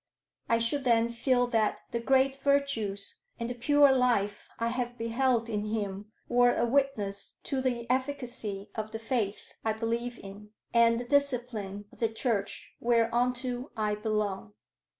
I 0.49 0.57
should 0.57 0.83
then 0.83 1.09
feel 1.09 1.45
that 1.45 1.81
the 1.91 1.99
great 1.99 2.37
virtues 2.37 3.17
and 3.39 3.47
the 3.47 3.53
pure 3.53 3.91
life 3.93 4.49
I 4.57 4.69
have 4.69 4.97
beheld 4.97 5.47
in 5.47 5.65
him 5.65 6.11
were 6.27 6.55
a 6.55 6.65
witness 6.65 7.35
to 7.43 7.61
the 7.61 7.85
efficacy 7.87 8.71
of 8.73 8.89
the 8.89 8.97
faith 8.97 9.53
I 9.63 9.73
believe 9.73 10.17
in 10.17 10.53
and 10.73 10.99
the 10.99 11.05
discipline 11.05 11.85
of 11.91 11.99
the 11.99 12.09
Church 12.09 12.71
whereunto 12.81 13.69
I 13.77 13.93
belong." 13.93 14.55